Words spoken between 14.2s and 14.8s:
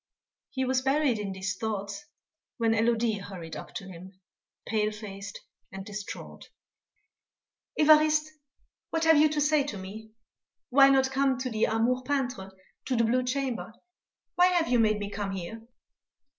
Why have you